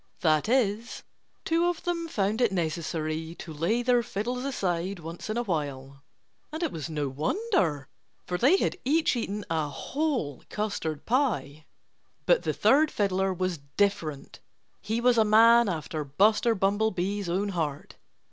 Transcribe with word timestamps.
That 0.21 0.49
is, 0.49 1.03
two 1.45 1.67
of 1.67 1.83
them 1.83 2.07
found 2.07 2.41
it 2.41 2.51
necessary 2.51 3.35
to 3.35 3.53
lay 3.53 3.83
their 3.83 4.01
fiddles 4.01 4.43
aside 4.43 4.97
once 4.97 5.29
in 5.29 5.37
a 5.37 5.43
while. 5.43 6.01
And 6.51 6.63
it 6.63 6.71
was 6.71 6.89
no 6.89 7.07
wonder; 7.07 7.87
for 8.25 8.39
they 8.39 8.57
had 8.57 8.77
each 8.83 9.15
eaten 9.15 9.45
a 9.47 9.69
whole 9.69 10.41
custard 10.49 11.05
pie. 11.05 11.67
But 12.25 12.41
the 12.41 12.51
third 12.51 12.89
fiddler 12.89 13.31
was 13.31 13.59
different. 13.77 14.39
He 14.81 14.99
was 14.99 15.19
a 15.19 15.23
man 15.23 15.69
after 15.69 16.03
Buster 16.03 16.55
Bumblebee's 16.55 17.29
own 17.29 17.49
heart. 17.49 17.97